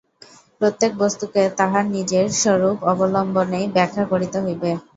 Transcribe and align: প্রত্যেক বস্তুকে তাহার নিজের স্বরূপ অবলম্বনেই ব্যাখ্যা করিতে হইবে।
প্রত্যেক 0.61 0.91
বস্তুকে 0.97 1.41
তাহার 1.59 1.85
নিজের 1.95 2.25
স্বরূপ 2.41 2.77
অবলম্বনেই 2.91 3.65
ব্যাখ্যা 3.75 4.03
করিতে 4.11 4.37
হইবে। 4.39 4.71